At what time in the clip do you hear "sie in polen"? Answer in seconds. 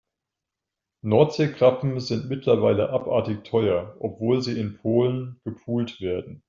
4.41-5.39